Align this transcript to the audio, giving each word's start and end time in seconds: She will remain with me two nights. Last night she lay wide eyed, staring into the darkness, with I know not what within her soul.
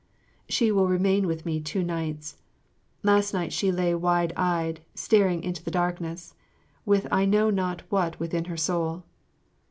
She 0.49 0.71
will 0.71 0.87
remain 0.87 1.27
with 1.27 1.45
me 1.45 1.59
two 1.61 1.83
nights. 1.83 2.37
Last 3.03 3.35
night 3.35 3.53
she 3.53 3.71
lay 3.71 3.93
wide 3.93 4.33
eyed, 4.35 4.79
staring 4.95 5.43
into 5.43 5.63
the 5.63 5.69
darkness, 5.69 6.33
with 6.87 7.05
I 7.11 7.25
know 7.25 7.51
not 7.51 7.81
what 7.89 8.19
within 8.19 8.45
her 8.45 8.57
soul. 8.57 9.03